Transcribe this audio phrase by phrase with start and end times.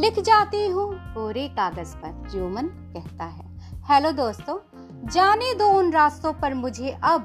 [0.00, 3.44] लिख जाती हूँ। कोरे कागज़ पर जोमन कहता है।
[3.90, 4.56] हेलो दोस्तों,
[5.08, 7.24] जाने दो उन रास्तों पर मुझे अब,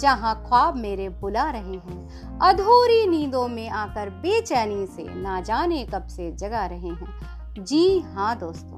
[0.00, 6.06] जहाँ ख्वाब मेरे बुला रहे हैं। अधूरी नींदों में आकर बेचैनी से, ना जाने कब
[6.06, 8.75] से जगा रहे हैं। जी हाँ दोस्तों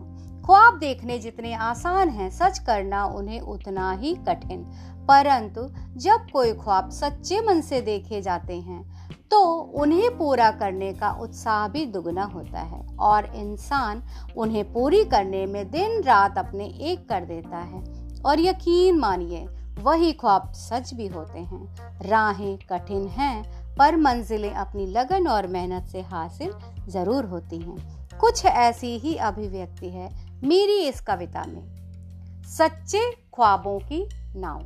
[0.48, 4.62] ख्वाब देखने जितने आसान हैं, सच करना उन्हें उतना ही कठिन।
[5.08, 5.62] परंतु
[5.96, 9.40] जब कोई ख्वाब सच्चे मन से देखे जाते हैं तो
[9.82, 14.02] उन्हें पूरा करने का उत्साह भी दुगना होता है और इंसान
[14.36, 17.82] उन्हें पूरी करने में दिन रात अपने एक कर देता है।
[18.22, 19.44] और यकीन मानिए,
[19.80, 25.88] वही ख्वाब सच भी होते हैं। राहें कठिन हैं, पर मंजिलें अपनी लगन और मेहनत
[25.88, 26.52] से हासिल
[26.88, 30.08] ज़रूर होती हैं। कुछ ऐसी ही अभिव्यक्ति है
[30.44, 33.00] मेरी इस कविता में सच्चे
[33.34, 34.60] ख्वाबों की नाव।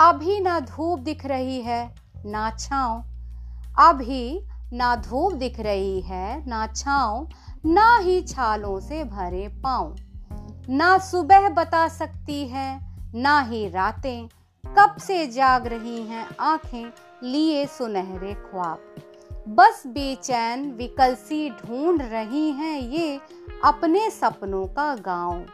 [0.00, 1.94] अभी ना धूप दिख रही है,
[2.26, 3.02] ना छाओ
[3.78, 4.40] अभी
[4.72, 7.26] ना धूप दिख रही है, ना छाओ
[7.66, 9.94] ना ही छालों से भरे पाओ
[10.70, 12.68] ना सुबह बता सकती है,
[13.14, 14.28] ना ही रातें।
[14.64, 16.90] कब से जाग रही हैं आँखें,
[17.22, 18.94] लिए सुनहरे ख्वाब।
[19.48, 23.20] बस बेचैन विकलसी ढूंढ रही हैं ये
[23.64, 25.44] अपने सपनों का गाँव।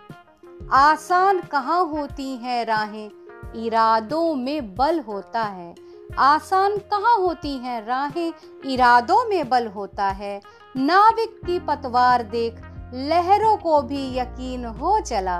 [0.73, 3.11] आसान कहाँ होती हैं राहें?
[3.57, 5.75] इरादों में बल होता है।
[6.19, 8.33] आसान कहाँ होती हैं राहें?
[8.67, 10.41] इरादों में बल होता है।
[10.77, 12.61] नाविक की पतवार देख,
[12.95, 15.39] लहरों को भी यकीन हो चला।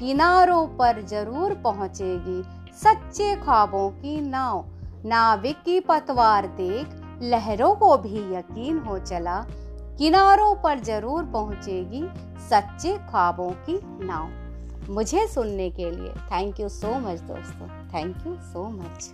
[0.00, 2.42] किनारों पर ज़रूर पहुंचेगी
[2.76, 4.64] सच्चे ख्वाबों की नाव।
[5.04, 9.40] नाविक की पतवार देख लहरों को भी यकीन हो चला,
[9.98, 12.02] किनारों पर ज़रूर पहुंचेगी
[12.50, 18.34] सच्चे ख्वाबों की नाव। मुझे सुनने के लिए थैंक यू सो मच दोस्तों थैंक यू
[18.42, 19.12] सो मच